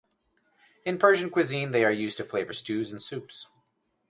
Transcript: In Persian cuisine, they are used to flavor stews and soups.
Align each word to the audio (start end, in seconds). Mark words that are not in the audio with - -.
In 0.83 0.97
Persian 0.97 1.29
cuisine, 1.29 1.69
they 1.73 1.85
are 1.85 1.91
used 1.91 2.17
to 2.17 2.23
flavor 2.23 2.53
stews 2.53 2.91
and 2.91 2.99
soups. 2.99 3.45